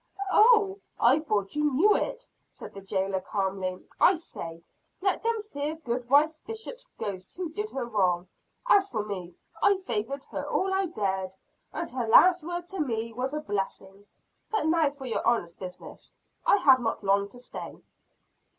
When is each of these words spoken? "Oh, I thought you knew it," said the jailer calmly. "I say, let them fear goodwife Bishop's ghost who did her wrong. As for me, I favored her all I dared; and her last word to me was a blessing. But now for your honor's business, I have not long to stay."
"Oh, 0.31 0.79
I 0.99 1.19
thought 1.19 1.53
you 1.55 1.71
knew 1.75 1.95
it," 1.95 2.25
said 2.49 2.73
the 2.73 2.81
jailer 2.81 3.21
calmly. 3.21 3.85
"I 3.99 4.15
say, 4.15 4.63
let 4.99 5.21
them 5.21 5.43
fear 5.43 5.75
goodwife 5.75 6.33
Bishop's 6.47 6.87
ghost 6.97 7.37
who 7.37 7.49
did 7.49 7.69
her 7.69 7.85
wrong. 7.85 8.27
As 8.67 8.89
for 8.89 9.05
me, 9.05 9.35
I 9.61 9.77
favored 9.85 10.23
her 10.31 10.43
all 10.49 10.73
I 10.73 10.87
dared; 10.87 11.35
and 11.71 11.87
her 11.91 12.07
last 12.07 12.41
word 12.41 12.67
to 12.69 12.79
me 12.79 13.13
was 13.13 13.35
a 13.35 13.41
blessing. 13.41 14.07
But 14.49 14.65
now 14.65 14.89
for 14.89 15.05
your 15.05 15.21
honor's 15.23 15.53
business, 15.53 16.15
I 16.47 16.55
have 16.55 16.79
not 16.79 17.03
long 17.03 17.29
to 17.29 17.37
stay." 17.37 17.79